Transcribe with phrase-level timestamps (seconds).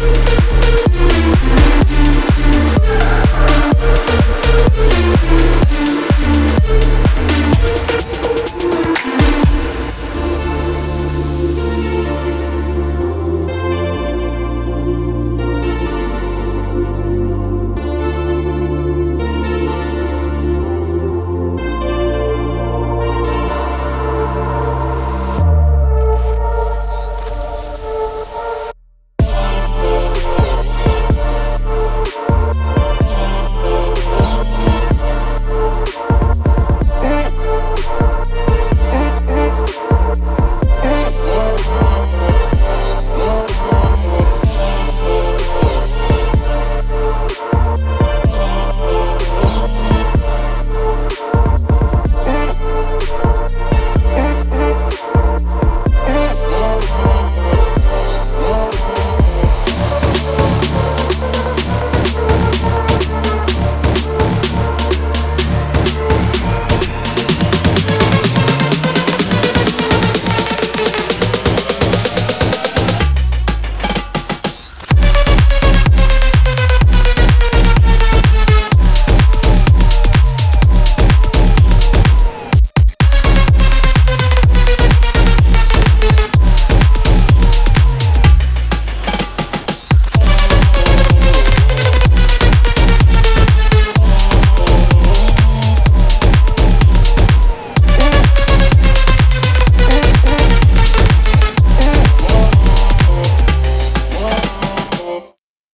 [0.00, 0.39] Bye.